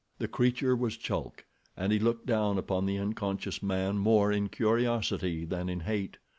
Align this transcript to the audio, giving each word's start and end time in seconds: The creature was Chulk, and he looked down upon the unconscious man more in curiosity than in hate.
The 0.17 0.27
creature 0.27 0.75
was 0.75 0.97
Chulk, 0.97 1.45
and 1.77 1.91
he 1.93 1.99
looked 1.99 2.25
down 2.25 2.57
upon 2.57 2.87
the 2.87 2.97
unconscious 2.97 3.61
man 3.61 3.99
more 3.99 4.31
in 4.31 4.49
curiosity 4.49 5.45
than 5.45 5.69
in 5.69 5.81
hate. 5.81 6.17